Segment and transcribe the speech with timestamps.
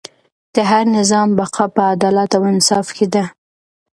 [0.55, 3.23] د هر نظام بقا په عدالت او انصاف کې ده.